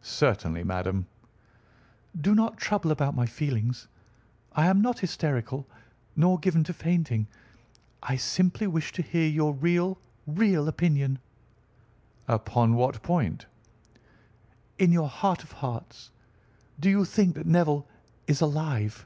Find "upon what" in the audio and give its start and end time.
12.26-13.02